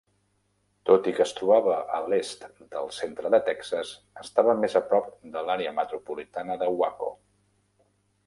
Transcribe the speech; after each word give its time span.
Tot 0.89 1.07
i 1.09 1.11
que 1.17 1.21
es 1.25 1.33
trobava 1.39 1.75
a 1.97 1.99
l'est 2.13 2.47
del 2.71 2.87
centre 2.99 3.31
de 3.35 3.41
Texas, 3.51 3.93
estava 4.23 4.57
més 4.63 4.77
a 4.79 4.83
prop 4.93 5.13
de 5.37 5.43
l'àrea 5.49 5.75
metropolitana 5.81 6.57
de 6.63 6.71
Waco. 6.83 7.11